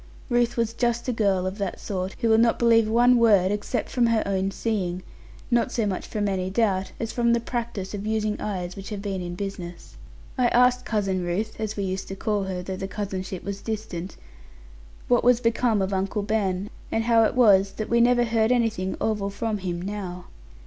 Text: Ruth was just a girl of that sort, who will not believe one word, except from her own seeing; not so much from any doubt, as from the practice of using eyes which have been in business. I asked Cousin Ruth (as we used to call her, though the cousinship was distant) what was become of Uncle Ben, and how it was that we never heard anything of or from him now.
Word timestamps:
Ruth 0.31 0.57
was 0.57 0.73
just 0.73 1.07
a 1.07 1.13
girl 1.13 1.45
of 1.45 1.59
that 1.59 1.79
sort, 1.79 2.13
who 2.21 2.29
will 2.29 2.39
not 2.39 2.57
believe 2.57 2.89
one 2.89 3.17
word, 3.19 3.51
except 3.51 3.87
from 3.91 4.07
her 4.07 4.23
own 4.25 4.49
seeing; 4.49 5.03
not 5.51 5.71
so 5.71 5.85
much 5.85 6.07
from 6.07 6.27
any 6.27 6.49
doubt, 6.49 6.91
as 6.99 7.11
from 7.11 7.33
the 7.33 7.39
practice 7.39 7.93
of 7.93 8.07
using 8.07 8.41
eyes 8.41 8.75
which 8.75 8.89
have 8.89 9.03
been 9.03 9.21
in 9.21 9.35
business. 9.35 9.97
I 10.39 10.47
asked 10.47 10.85
Cousin 10.85 11.23
Ruth 11.23 11.55
(as 11.59 11.77
we 11.77 11.83
used 11.83 12.07
to 12.07 12.15
call 12.15 12.45
her, 12.45 12.63
though 12.63 12.77
the 12.77 12.87
cousinship 12.87 13.43
was 13.43 13.61
distant) 13.61 14.15
what 15.07 15.23
was 15.23 15.39
become 15.39 15.83
of 15.83 15.93
Uncle 15.93 16.23
Ben, 16.23 16.71
and 16.91 17.03
how 17.03 17.23
it 17.23 17.35
was 17.35 17.73
that 17.73 17.87
we 17.87 18.01
never 18.01 18.23
heard 18.23 18.51
anything 18.51 18.95
of 18.99 19.21
or 19.21 19.29
from 19.29 19.59
him 19.59 19.79
now. 19.79 20.25